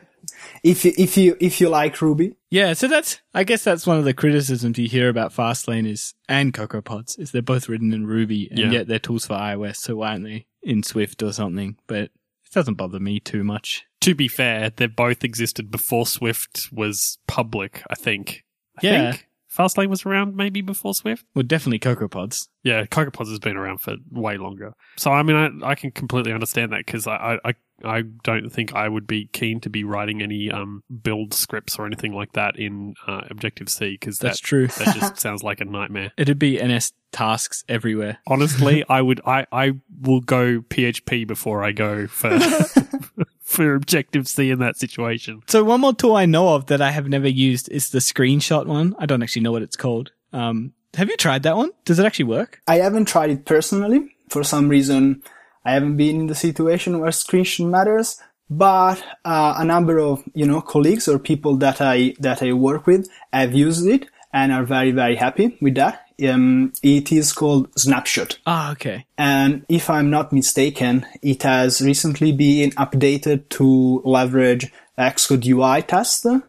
[0.63, 3.97] If you, if you, if you like Ruby, Yeah, so that's I guess that's one
[3.97, 8.05] of the criticisms you hear about Fastlane is and CocoaPods is they're both written in
[8.05, 8.71] Ruby and Yeah.
[8.71, 11.77] yet they're tools for iOS, so why aren't they in Swift or something?
[11.87, 12.11] But it
[12.53, 13.85] doesn't bother me too much.
[14.01, 18.43] To be fair, they both existed before Swift was public, I think.
[18.83, 19.11] I Yeah.
[19.11, 19.26] think
[19.57, 21.25] Fastlane was around maybe before Swift.
[21.33, 22.47] Well, definitely CocoaPods.
[22.63, 24.73] Yeah, CocoaPods has been around for way longer.
[24.97, 28.73] So, I mean, I, I can completely understand that because I, I, I don't think
[28.73, 32.57] I would be keen to be writing any um, build scripts or anything like that
[32.57, 34.67] in uh, Objective C because That's true.
[34.67, 36.11] that just sounds like a nightmare.
[36.17, 38.19] It'd be NS tasks everywhere.
[38.27, 42.29] Honestly, I would, I, I will go PHP before I go for,
[43.47, 45.41] for Objective C in that situation.
[45.47, 48.65] So one more tool I know of that I have never used is the screenshot
[48.65, 48.93] one.
[48.99, 50.11] I don't actually know what it's called.
[50.33, 51.71] Um, have you tried that one?
[51.85, 52.61] Does it actually work?
[52.67, 54.15] I haven't tried it personally.
[54.29, 55.23] For some reason,
[55.63, 58.21] I haven't been in the situation where screenshot matters.
[58.49, 62.85] But uh, a number of you know colleagues or people that I that I work
[62.85, 64.07] with have used it
[64.37, 65.95] and are very very happy with that.
[66.29, 69.05] Um, it is called Snapshot, Ah, okay.
[69.19, 73.67] and if I'm not mistaken, it has recently been updated to
[74.03, 74.65] leverage
[74.97, 76.41] Xcode UI test, the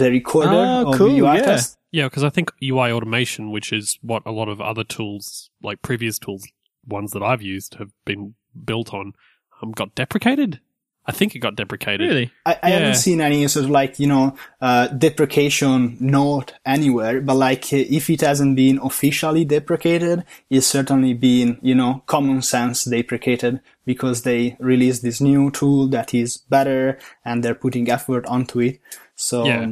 [0.00, 1.42] the recorder Oh, of cool, UI yeah.
[1.50, 1.76] test.
[1.90, 5.80] Yeah, because I think UI automation, which is what a lot of other tools, like
[5.82, 6.46] previous tools,
[6.86, 9.12] ones that I've used, have been built on,
[9.62, 10.60] um, got deprecated.
[11.08, 12.06] I think it got deprecated.
[12.06, 12.30] Really?
[12.44, 12.78] I, I Yeah.
[12.78, 17.76] haven't seen any sort of like, you know, uh, deprecation note anywhere, but like uh,
[17.90, 24.22] if it hasn't been officially deprecated, it's certainly been, you know, common sense deprecated because
[24.22, 28.78] they released this new tool that is better and they're putting effort onto it.
[29.16, 29.66] So, Yeah.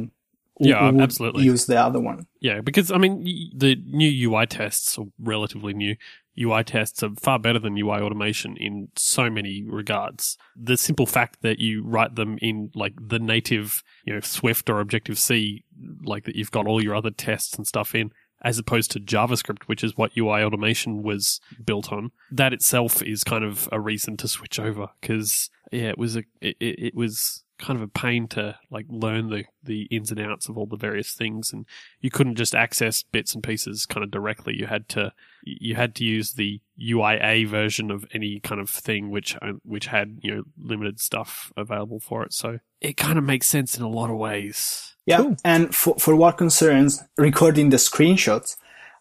[0.59, 1.43] Yeah, absolutely.
[1.43, 2.27] Use the other one.
[2.39, 3.23] Yeah, because I mean,
[3.55, 5.95] the new UI tests are relatively new.
[6.39, 10.37] UI tests are far better than UI automation in so many regards.
[10.55, 14.79] The simple fact that you write them in like the native, you know, Swift or
[14.79, 15.63] Objective C,
[16.03, 18.11] like that you've got all your other tests and stuff in,
[18.43, 22.11] as opposed to JavaScript, which is what UI automation was built on.
[22.31, 26.23] That itself is kind of a reason to switch over because yeah, it was a
[26.39, 30.47] it it was kind of a pain to like learn the the ins and outs
[30.47, 31.65] of all the various things and
[31.99, 35.11] you couldn't just access bits and pieces kind of directly you had to
[35.43, 39.87] you had to use the UIA version of any kind of thing which uh, which
[39.87, 43.83] had you know limited stuff available for it so it kind of makes sense in
[43.83, 45.17] a lot of ways Yeah.
[45.17, 45.37] Cool.
[45.43, 48.57] And for, for what concerns recording the screenshots,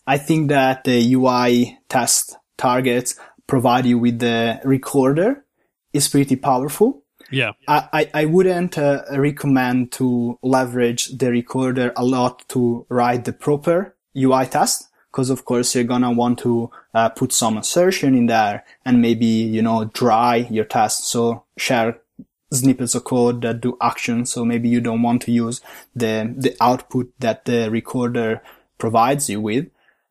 [0.06, 3.16] I think that the UI test targets
[3.46, 5.44] provide you with the recorder
[5.92, 7.02] is pretty powerful.
[7.30, 7.52] Yeah.
[7.66, 13.96] I, I, wouldn't uh, recommend to leverage the recorder a lot to write the proper
[14.16, 18.64] UI test because of course you're gonna want to uh, put some assertion in there
[18.84, 21.08] and maybe you know dry your test.
[21.08, 21.98] So share
[22.52, 25.60] snippets of code that do actions so maybe you don't want to use
[25.96, 28.42] the the output that the recorder
[28.78, 29.66] provides you with.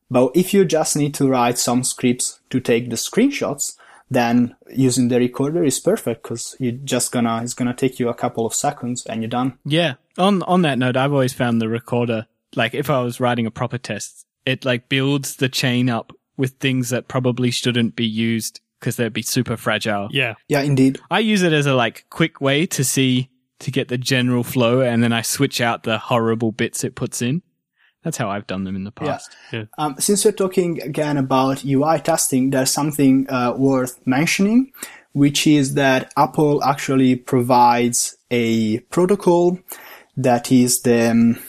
[0.10, 3.75] But if you just need to write some scripts to take the screenshots
[4.09, 8.13] then using the recorder is perfect because you're just gonna it's gonna take you a
[8.13, 9.95] couple of seconds and you're done Yeah.
[10.17, 13.51] On on that note, I've always found the recorder like if I was writing a
[13.51, 18.61] proper test, it like builds the chain up with things that probably shouldn't be used
[18.79, 20.07] because they'd be super fragile.
[20.11, 23.87] yeah yeah indeed I use it as a like quick way to see to get
[23.87, 27.41] the general flow and then I switch out the horrible bits it puts in.
[28.05, 29.35] That's how I've done them in the past.
[29.79, 34.71] Um, since we're talking again about UI testing, there's something uh, worth mentioning,
[35.13, 39.57] which is that Apple actually provides a protocol
[40.15, 41.39] that is the um,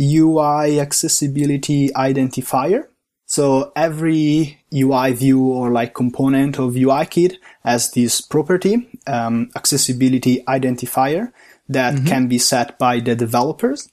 [0.00, 2.86] UI accessibility identifier.
[3.26, 11.32] So every UI view or like component of UIKit has this property, um, accessibility identifier
[11.68, 13.90] that can be set by the developers.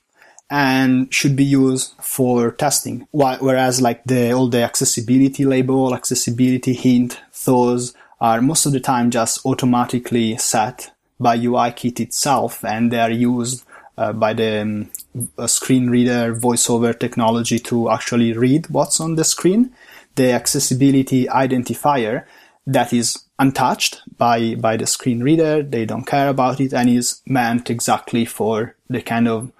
[0.50, 3.08] And should be used for testing.
[3.12, 9.12] Whereas like the all the accessibility label, accessibility hint, those are most of the time
[9.12, 13.66] just automatically set by UIKit itself and they are used
[13.98, 19.72] uh, by the um, screen reader voiceover technology to actually read what's on the screen.
[20.16, 22.26] The accessibility identifier
[22.68, 25.62] that is untouched by, by the screen reader.
[25.62, 29.52] They don't care about it and is meant exactly for the kind of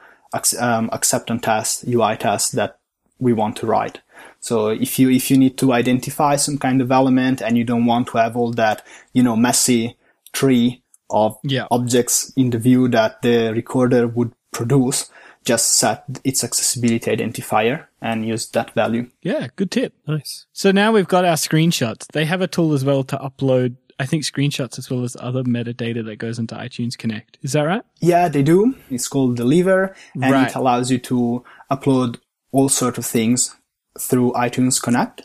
[0.60, 2.80] um, acceptance test, UI test that
[3.20, 4.02] we want to write.
[4.40, 7.86] So if you, if you need to identify some kind of element and you don't
[7.86, 9.98] want to have all that, you know, messy
[10.34, 11.68] tree of yeah.
[11.72, 15.10] objects in the view that the recorder would produce,
[15.46, 19.10] just set its accessibility identifier and use that value.
[19.22, 19.94] Yeah, good tip.
[20.08, 20.46] Nice.
[20.54, 22.08] So now we've got our screenshots.
[22.14, 25.44] They have a tool as well to upload, I think, screenshots as well as other
[25.44, 27.38] metadata that goes into iTunes Connect.
[27.42, 27.84] Is that right?
[28.02, 28.76] Yeah, they do.
[28.90, 30.50] It's called Deliver and Right.
[30.50, 32.18] it allows you to upload
[32.52, 33.56] all sorts of things
[34.00, 35.24] through iTunes Connect.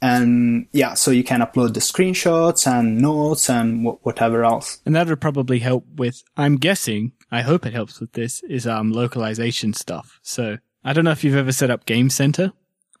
[0.00, 4.78] And yeah, so you can upload the screenshots and notes and wh- whatever else.
[4.84, 8.66] And that would probably help with, I'm guessing, I hope it helps with this, is
[8.66, 10.18] um localization stuff.
[10.22, 12.52] So I don't know if you've ever set up Game Center,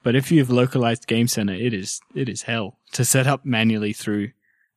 [0.04, 3.92] but if you've localized Game Center, it is, it is hell to set up manually
[3.92, 4.30] through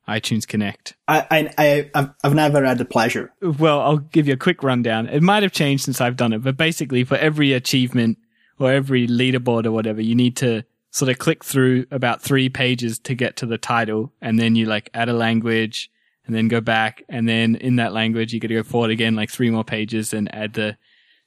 [0.07, 0.95] iTunes Connect.
[1.07, 3.33] I, I, I, I've, I've never had the pleasure.
[3.41, 5.07] Well, I'll give you a quick rundown.
[5.07, 8.17] It might have changed since I've done it, but basically for every achievement
[8.59, 12.99] or every leaderboard or whatever, you need to sort of click through about three pages
[12.99, 14.13] to get to the title.
[14.21, 15.91] And then you like add a language
[16.25, 17.03] and then go back.
[17.09, 20.13] And then in that language, you got to go forward again, like three more pages
[20.13, 20.77] and add the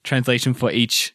[0.05, 1.15] translation for each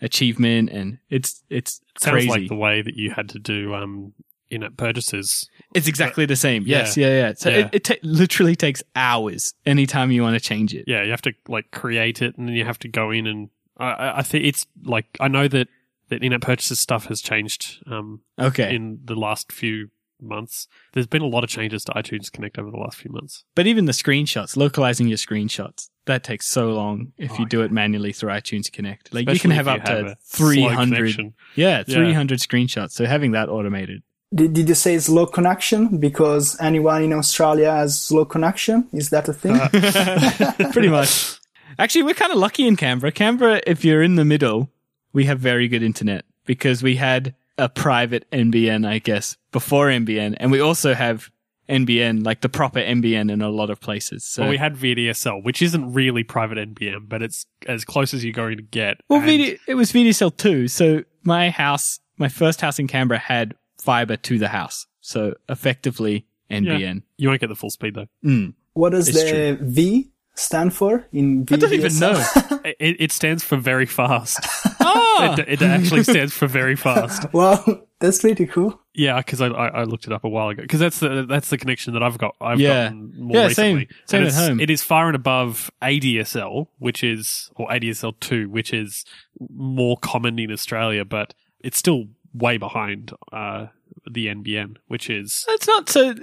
[0.00, 0.70] achievement.
[0.70, 2.28] And it's, it's Sounds crazy.
[2.28, 4.12] like the way that you had to do um,
[4.50, 5.48] in-app purchases.
[5.74, 6.64] it's exactly the same.
[6.66, 6.96] Yes.
[6.96, 7.08] Yeah.
[7.08, 7.14] Yeah.
[7.28, 7.32] Yeah.
[7.36, 7.56] So Yeah.
[7.58, 10.84] it, it ta- literally takes hours anytime you want to change it.
[10.86, 13.50] Yeah, you have to like create it, and then you have to go in and
[13.78, 15.68] I- I, think it's like I know that
[16.08, 18.74] that in-app purchases stuff has changed um, Okay.
[18.74, 20.66] in the last few months.
[20.94, 23.44] There's been a lot of changes to iTunes Connect over the last few months.
[23.54, 27.60] But even the screenshots, localizing your screenshots, that takes so long if you Oh, do
[27.62, 29.14] it manually through iTunes Connect.
[29.14, 31.34] Like you can have up you to a slow 300.
[31.54, 31.94] Yeah, Yeah.
[31.94, 32.92] 300 screenshots.
[32.92, 34.02] So having that automated.
[34.34, 35.98] Did, did you say slow connection?
[35.98, 38.86] Because anyone in Australia has slow connection?
[38.92, 39.56] Is that a thing?
[39.56, 41.38] Uh, pretty much.
[41.78, 43.12] Actually, we're kind of lucky in Canberra.
[43.12, 44.70] Canberra, if you're in the middle,
[45.12, 50.36] we have very good internet because we had a private NBN, I guess, before NBN.
[50.38, 51.30] And we also have
[51.68, 54.24] NBN, like the proper NBN in a lot of places.
[54.24, 58.24] So Well, we had VDSL, which isn't really private NBN, but it's as close as
[58.24, 59.00] you're going to get.
[59.08, 60.68] Well, And- VD, it was VDSL too.
[60.68, 64.86] So my house, my first house in Canberra had fiber to the house.
[65.00, 67.02] So effectively NBN.
[67.16, 68.06] you won't get the full speed though.
[68.24, 68.54] Mm.
[68.74, 72.24] what does It's the V stand for in I don't even know.
[72.78, 74.38] It, it stands for very fast.
[74.80, 75.34] ah!
[75.38, 77.24] it, it actually stands for very fast.
[77.32, 78.78] Well, that's pretty cool.
[78.94, 80.62] Yeah, because I, I I looked it up a while ago.
[80.62, 82.34] Because that's the that's the connection that I've got.
[82.42, 82.84] I've Yeah.
[82.84, 83.88] gotten more Yeah, recently.
[84.06, 84.60] same- same at home.
[84.60, 89.04] It is far and above ADSL, which is or ADSL two, which is
[89.50, 93.66] more common in Australia, but it's still way behind uh,
[94.10, 96.14] the NBN, which is That's not so.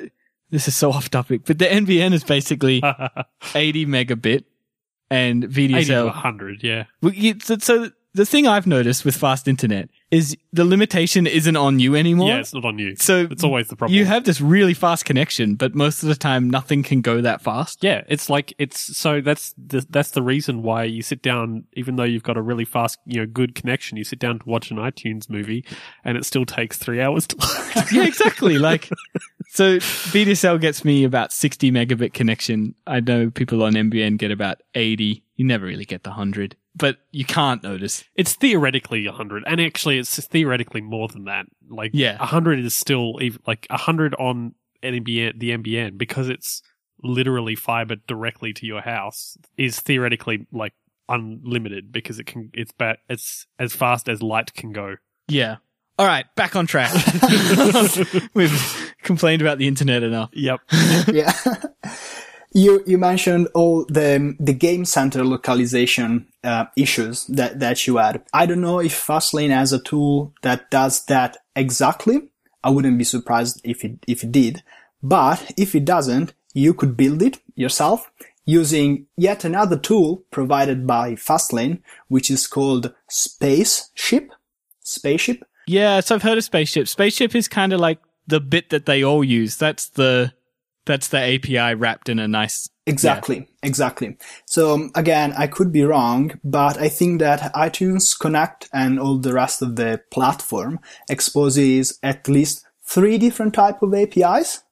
[0.51, 2.81] This is so off topic, but the NBN is basically
[3.55, 4.43] 80 megabit
[5.09, 6.09] and eighty to VDSL.
[6.11, 6.63] hundred.
[6.63, 11.28] Yeah, Well, you- So, so the thing I've noticed with fast internet is the limitation
[11.28, 12.30] isn't on you anymore.
[12.30, 12.95] yeah, it's not on you.
[12.95, 13.95] So It's always the problem.
[13.97, 17.41] you have this really fast connection, but most of the time nothing can go that
[17.41, 17.84] fast.
[17.84, 21.97] Yeah, it's like it's so that's the that's the reason why you sit down, even
[21.97, 23.97] though you've got a really fast, you know, good connection.
[23.97, 25.65] You sit down to watch an iTunes movie,
[26.04, 27.86] and it still takes three hours to load.
[27.91, 28.58] yeah, exactly.
[28.58, 28.89] Like,
[29.49, 32.75] so VDSL gets me about 60 megabit connection.
[32.88, 35.23] I know people on NBN get about 80.
[35.36, 38.03] You never really get the 100, but you can't notice.
[38.15, 41.45] it's theoretically hundred, and actually, it's theoretically more than that.
[41.69, 42.17] Like, Yeah.
[42.17, 46.61] hundred is still even like hundred on NBN, the NBN, because it's
[47.01, 49.38] literally fiber directly to your house.
[49.57, 50.73] Is theoretically like
[51.09, 52.49] unlimited because it can.
[52.53, 54.95] It's ba- It's as fast as light can go.
[55.27, 55.57] Yeah.
[55.97, 56.91] All right, back on track.
[58.33, 60.29] We've complained about the internet enough.
[60.33, 60.59] Yep.
[61.13, 61.31] yeah.
[62.55, 68.23] You you mentioned all the the game center localization uh, issues that that you had.
[68.33, 72.29] I don't know if Fastlane has a tool that does that exactly.
[72.63, 74.63] I wouldn't be surprised if it if it did.
[75.03, 78.09] But if it doesn't, you could build it yourself
[78.45, 84.32] using yet another tool provided by Fastlane, which is called Spaceship.
[84.82, 85.43] Spaceship.
[85.67, 86.88] Yeah, so I've heard of Spaceship.
[86.88, 89.57] Spaceship is kind of like the bit that they all use.
[89.57, 90.32] That's the
[90.86, 94.15] that's the API wrapped in a nice Exactly, exactly.
[94.45, 99.17] So um, again, I could be wrong, but I think that iTunes Connect and all
[99.17, 100.79] the rest of the platform
[101.09, 104.63] exposes at least three different type of APIs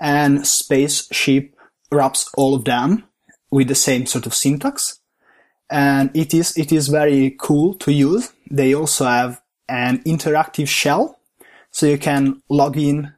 [0.00, 1.54] and Spaceship
[1.92, 3.04] wraps all of them
[3.50, 4.98] with the same sort of syntax.
[5.70, 8.32] And it is, it is very cool to use.
[8.50, 11.20] They also have an interactive shell.
[11.70, 13.13] So you can log in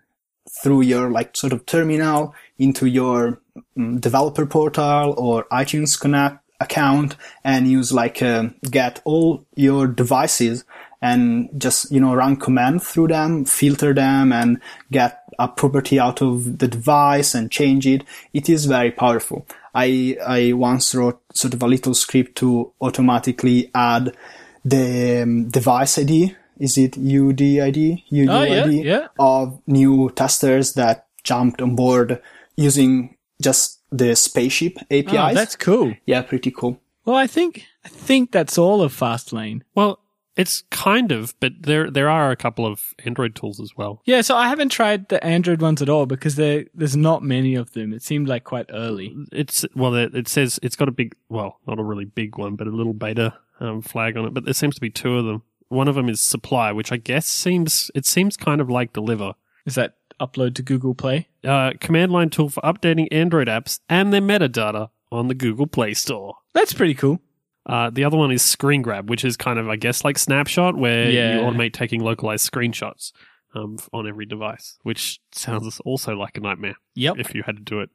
[0.62, 3.40] through your like sort of terminal into your
[3.76, 10.64] um, developer portal or iTunes Connect account and use like uh, get all your devices
[11.02, 16.22] and just you know run command through them filter them and get a property out
[16.22, 18.02] of the device and change it.
[18.32, 19.46] It is very powerful.
[19.74, 24.16] I i once wrote sort of a little script to automatically add
[24.64, 29.08] the um, device id is it UDID, UUID Oh, yeah, yeah.
[29.18, 32.20] of new testers that jumped on board
[32.56, 35.14] using just the spaceship APIs.
[35.14, 35.94] Oh, that's cool.
[36.06, 36.80] yeah, pretty cool.
[37.04, 39.62] Well, I think I think that's all of Fastlane.
[39.74, 40.00] Well,
[40.36, 44.02] it's kind of, but there there are a couple of Android tools as well.
[44.04, 47.54] Yeah, so I haven't tried the Android ones at all because there there's not many
[47.54, 47.92] of them.
[47.92, 49.14] It seemed like quite early.
[49.32, 52.56] It's well, it, it says it's got a big, well, not a really big one,
[52.56, 54.34] but a little beta um, flag on it.
[54.34, 55.42] But there seems to be two of them.
[55.68, 59.32] One of them is Supply, which I guess seems it seems kind of like Deliver.
[59.64, 61.28] Is that upload to Google Play?
[61.44, 65.94] Uh, command line tool for updating Android apps and their metadata on the Google Play
[65.94, 66.36] Store.
[66.54, 67.20] That's pretty cool.
[67.64, 70.76] Uh, the other one is Screen Grab, which is kind of, I guess, like Snapshot,
[70.76, 71.36] where Yeah.
[71.36, 73.10] you automate taking localized screenshots
[73.56, 77.16] um, on every device, which sounds also like a nightmare Yep.
[77.18, 77.90] if you had to do it.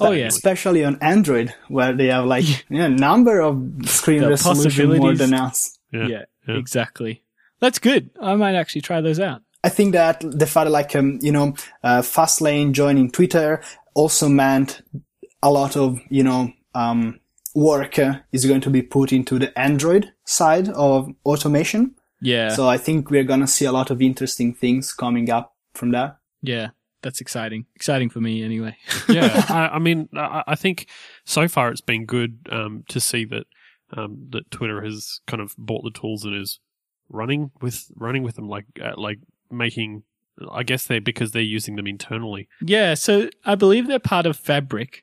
[0.00, 0.26] Oh, yeah.
[0.26, 5.32] Especially on Android, where they have like yeah, number of screen The resolution more than
[5.32, 5.78] us.
[5.96, 6.06] Yeah.
[6.06, 6.56] Yeah, yeah.
[6.56, 7.22] exactly.
[7.60, 8.10] That's good.
[8.20, 9.42] I might actually try those out.
[9.64, 13.62] I think that the fact like um, you know uh, Fastlane joining Twitter
[13.94, 14.82] also meant
[15.42, 17.20] a lot of you know um,
[17.54, 21.94] work uh, is going to be put into the Android side of automation.
[22.20, 22.50] Yeah.
[22.50, 26.18] So I think we're gonna see a lot of interesting things coming up from that.
[26.42, 26.68] yeah.
[27.02, 27.66] That's exciting.
[27.76, 28.76] Exciting for me anyway.
[29.08, 30.88] yeah, I, I mean, I, I think
[31.24, 33.46] so far it's been good um, to see that
[33.92, 36.60] um, that Twitter has kind of bought the tools and is
[37.08, 39.18] running with running with them, like uh, like
[39.50, 40.02] making.
[40.52, 42.46] I guess they because they're using them internally.
[42.60, 45.02] yeah, so I believe they're part of Fabric.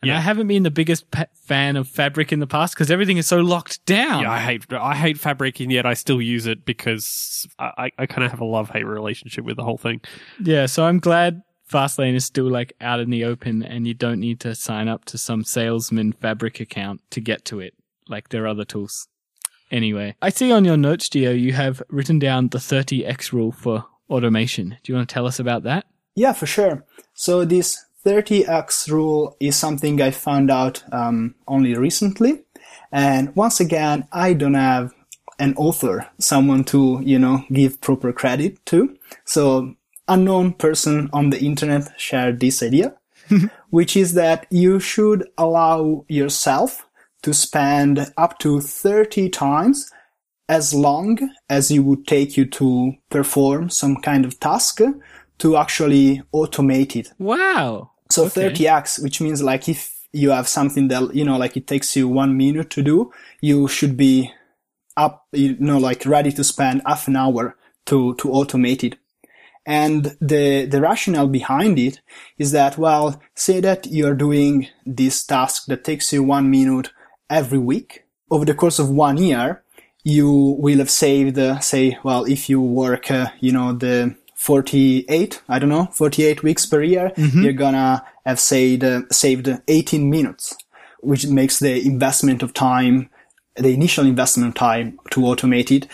[0.00, 0.16] And Yeah.
[0.16, 3.26] I haven't been the biggest pa- fan of Fabric in the past because everything is
[3.26, 4.22] so locked down.
[4.22, 7.90] Yeah, I hate I hate Fabric, and yet I still use it because I, I,
[7.98, 10.00] I kind of have a love hate relationship with the whole thing.
[10.42, 14.18] Yeah, so I'm glad Fastlane is still like out in the open and you don't
[14.18, 17.74] need to sign up to some salesman fabric account to get to it
[18.10, 19.08] like their other tools.
[19.70, 23.86] Anyway, I see on your notes, Gio, you have written down the 30x rule for
[24.08, 24.70] automation.
[24.82, 25.86] Do you want to tell us about that?
[26.16, 26.84] Yeah, for sure.
[27.14, 32.42] So this 30x rule is something I found out um, only recently,
[32.90, 34.92] and once again, I don't have
[35.38, 38.96] an author, someone to you know give proper credit to.
[39.24, 39.74] So
[40.08, 42.94] unknown person on the internet shared this idea,
[43.70, 46.86] which is that you should allow yourself
[47.22, 49.90] to spend up to 30 times
[50.48, 51.18] as long
[51.48, 54.80] as it would take you to perform some kind of task
[55.38, 57.12] to actually automate it.
[57.18, 57.92] Wow.
[58.10, 58.50] So Okay.
[58.50, 62.08] 30x, which means like if you have something that, you know, like it takes you
[62.08, 64.32] one minute to do, you should be
[64.96, 67.56] up, you know, like ready to spend half an hour
[67.86, 68.96] to, to automate it.
[69.66, 72.00] And the, the rationale behind it
[72.38, 76.90] is that, well, say that you're doing this task that takes you one minute
[77.30, 78.04] every week.
[78.30, 79.62] Over the course of one year,
[80.04, 85.42] you will have saved, uh, say, well, if you work, uh, you know, the 48,
[85.48, 87.12] I don't know, 48 weeks per year,
[87.42, 90.56] you're gonna have saved, uh, saved 18 minutes,
[91.00, 93.10] which makes the investment of time,
[93.56, 95.86] the initial investment of time to automate it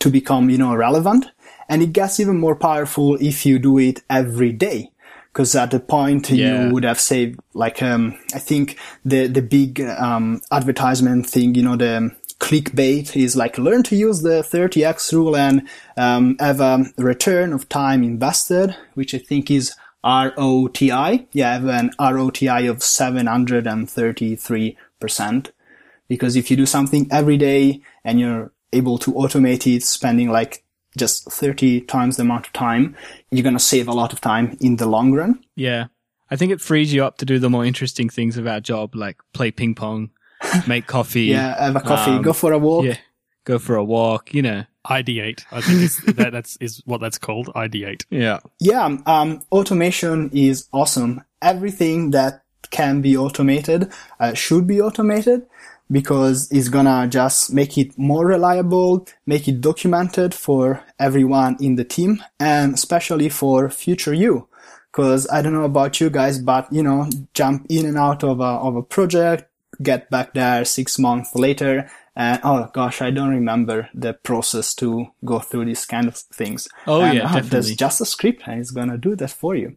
[0.00, 1.26] to become, you know, relevant.
[1.68, 4.91] And it gets even more powerful if you do it every day.
[5.32, 6.66] Cause at the point Yeah.
[6.66, 11.62] you would have saved, like, um, I think the, the big, um, advertisement thing, you
[11.62, 15.66] know, the clickbait is like learn to use the 30x rule and,
[15.96, 19.72] um, have a return of time invested, which I think is
[20.04, 21.26] ROTI.
[21.32, 25.50] Yeah, have an ROTI of 733%.
[26.08, 30.62] Because if you do something every day and you're able to automate it, spending like
[30.96, 32.96] just 30 times the amount of time,
[33.30, 35.42] you're going to save a lot of time in the long run.
[35.56, 35.86] Yeah.
[36.30, 38.94] I think it frees you up to do the more interesting things of our job,
[38.94, 40.10] like play ping pong,
[40.66, 41.24] make coffee.
[41.24, 42.84] Yeah, have a coffee, Um, go for a walk.
[42.84, 42.96] Yeah.
[43.44, 44.64] Go for a walk, you know.
[44.86, 47.48] Ideate, I think is, that that's is what that's called.
[47.54, 48.04] Ideate.
[48.10, 48.40] Yeah.
[48.58, 51.22] Yeah, um, automation is awesome.
[51.40, 55.46] Everything that can be automated, uh, should be automated
[55.90, 61.84] because it's gonna just make it more reliable, make it documented for everyone in the
[61.84, 64.48] team and especially for future you.
[64.92, 68.40] Cause I don't know about you guys, but you know, jump in and out of
[68.40, 69.50] a, of a project,
[69.82, 75.06] get back there six months later and oh gosh, I don't remember the process to
[75.24, 76.68] go through these kind of things.
[76.86, 77.50] Oh And, yeah, oh, definitely.
[77.50, 79.76] There's just a script and it's gonna do that for you.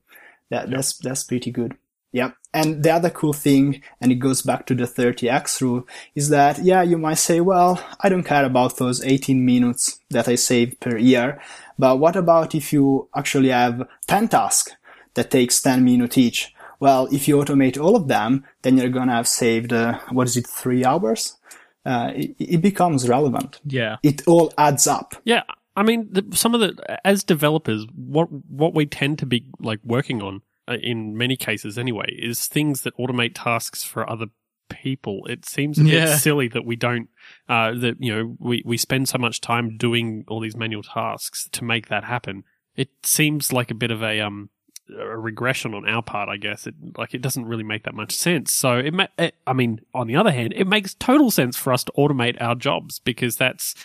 [0.49, 1.75] That, that's, that's pretty good.
[2.15, 2.31] Yeah.
[2.53, 5.85] And the other cool thing, and it goes back to the 30x rule,
[6.15, 10.29] is that, yeah, you might say, well, I don't care about those 18 minutes that
[10.29, 11.41] I save per year.
[11.77, 14.71] But what about if you actually have 10 tasks
[15.15, 16.53] that takes 10 minutes each?
[16.79, 20.37] Well, if you automate all of them, then you're gonna have saved, uh, what is
[20.37, 21.37] it, three hours?
[21.85, 23.59] Uh, it, it becomes relevant.
[23.65, 23.97] yeah.
[24.03, 25.15] It all adds up.
[25.25, 25.43] Yeah,
[25.75, 29.79] I mean, the, some of the as developers, what what we tend to be like
[29.83, 34.27] working on in many cases anyway is things that automate tasks for other
[34.69, 35.25] people.
[35.27, 36.15] It seems a bit Yeah.
[36.17, 37.09] silly that we don't
[37.47, 41.47] uh, that you know we we spend so much time doing all these manual tasks
[41.51, 42.43] to make that happen.
[42.75, 44.49] It seems like a bit of a um
[44.89, 46.67] a regression on our part, I guess.
[46.67, 48.51] It like it doesn't really make that much sense.
[48.53, 51.71] So it, ma- it I mean, on the other hand, it makes total sense for
[51.73, 53.75] us to automate our jobs because that's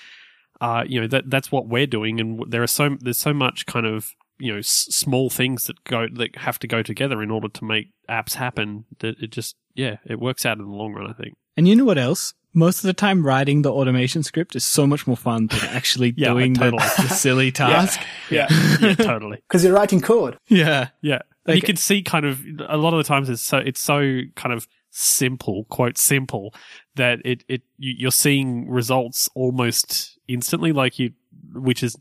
[0.61, 3.64] uh, you know that that's what we're doing, and there are so there's so much
[3.66, 7.30] kind of you know s- small things that go that have to go together in
[7.30, 8.84] order to make apps happen.
[9.01, 11.09] That it just yeah, it works out in the long run.
[11.09, 11.36] I think.
[11.57, 12.34] And you know what else?
[12.53, 16.12] Most of the time, writing the automation script is so much more fun than actually
[16.16, 16.82] Yeah, doing the, totally.
[17.09, 18.01] the silly task.
[18.28, 18.49] Yeah.
[18.80, 19.38] Yeah, totally.
[19.49, 20.36] Cause you're writing code.
[20.49, 20.88] Yeah.
[21.01, 24.22] Yeah, you can see kind of a lot of the times it's so it's so
[24.34, 26.53] kind of simple, quote simple,
[26.97, 31.12] that it it you, you're seeing results almost instantly, like you,
[31.55, 31.97] which is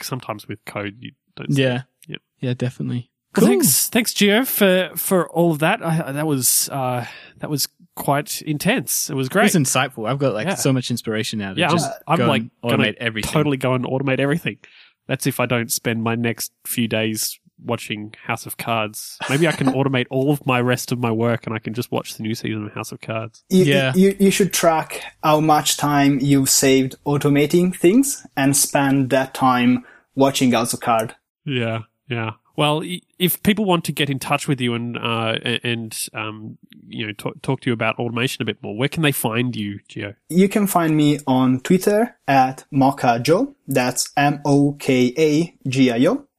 [0.00, 1.52] sometimes with code you don't.
[1.54, 1.62] See.
[1.62, 1.82] Yeah.
[2.08, 2.20] Yep.
[2.40, 3.10] Yeah, definitely.
[3.36, 5.84] Well, Thanks, thanks, Gio, for for all of that.
[5.84, 7.04] I, that was uh,
[7.38, 9.08] that was quite intense.
[9.10, 9.46] It was great.
[9.46, 10.08] It's insightful.
[10.08, 10.54] I've got like Yeah.
[10.54, 11.52] so much inspiration now.
[11.52, 11.70] of yeah, it.
[11.70, 13.30] I'm, Just I'm like gonna automate everything.
[13.30, 14.58] totally go and automate everything.
[15.06, 19.18] That's if I don't spend my next few days watching House of Cards.
[19.28, 21.92] Maybe I can automate all of my rest of my work, and I can just
[21.92, 23.44] watch the new season of House of Cards.
[23.50, 23.92] You, Yeah.
[23.94, 29.84] you, you should track how much time you've saved automating things and spend that time
[30.16, 31.14] watching House of Card.
[31.44, 32.32] Yeah, yeah.
[32.56, 32.82] Well,
[33.18, 37.12] if people want to get in touch with you and uh, and um, you know
[37.14, 40.14] talk, talk to you about automation a bit more, where can they find you, Gio?
[40.28, 43.54] You can find me on Twitter at mokagio.
[43.66, 44.56] That's M-O-K-A-G-I-O.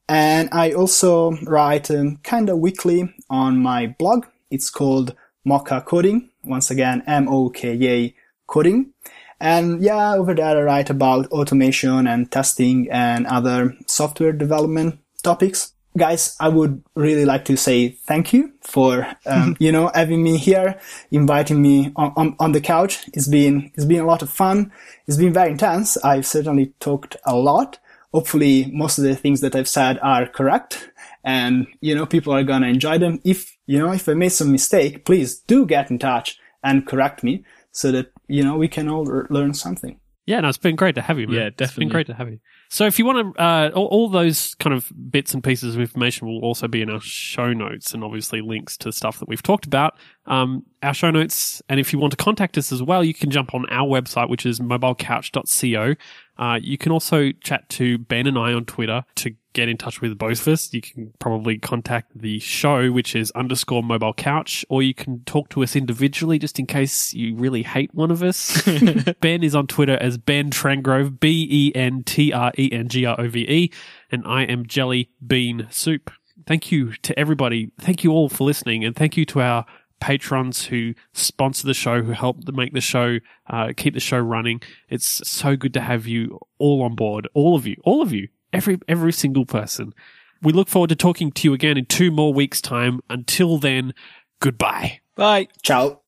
[0.10, 4.26] And I also write um, kind of weekly on my blog.
[4.50, 5.16] It's called
[5.48, 6.30] mokacoding.
[6.44, 8.14] Once again, M-O-K-A
[8.46, 8.94] coding.
[9.42, 15.74] And yeah, over there I write about automation and testing and other software development topics.
[15.98, 20.38] Guys, I would really like to say thank you for, um, you know, having me
[20.38, 20.80] here,
[21.10, 23.10] inviting me on, on, on the couch.
[23.14, 24.72] It's been, it's been a lot of fun.
[25.08, 25.98] It's been very intense.
[26.04, 27.80] I've certainly talked a lot.
[28.14, 30.92] Hopefully most of the things that I've said are correct
[31.24, 33.20] and, you know, people are going to enjoy them.
[33.24, 37.24] If, you know, if I made some mistake, please do get in touch and correct
[37.24, 40.00] me so that, you know, we can all r- learn something.
[40.28, 41.28] Yeah, no, it's been great to have you.
[41.28, 41.36] Man.
[41.36, 41.92] Yeah, It's been definitely.
[41.92, 42.40] great to have you.
[42.70, 45.82] So, if you want to, uh, all, all those kind of bits and pieces of
[45.82, 49.42] information will also be in our show notes, and obviously links to stuff that we've
[49.44, 49.96] talked about.
[50.28, 53.30] Um, our show notes, and if you want to contact us as well, you can
[53.30, 55.96] jump on our website, which is mobilecouch.co.
[56.38, 60.02] Uh, you can also chat to Ben and I on Twitter to get in touch
[60.02, 60.74] with both of us.
[60.74, 65.50] You can probably contact the show, which is underscore mobile couch, or you can talk
[65.50, 68.62] to us individually just in case you really hate one of us.
[69.22, 73.06] ben is on Twitter as Ben Trengrove, B E N T R E N G
[73.06, 73.72] R O V E,
[74.12, 76.10] and I am Jelly Bean Soup.
[76.48, 77.72] Thank you to everybody.
[77.80, 79.66] Thank you all for listening, and thank you to our
[80.02, 84.20] patrons who sponsor the show, who help to make the show, uh, keep the show
[84.20, 84.62] running.
[84.90, 87.30] It's so good to have you all on board.
[87.34, 89.94] All of you, all of you, every, every single person.
[90.42, 93.00] We look forward to talking to you again in two more weeks time.
[93.10, 93.94] Until then,
[94.40, 95.00] goodbye.
[95.16, 95.48] Bye.
[95.62, 96.00] Ciao.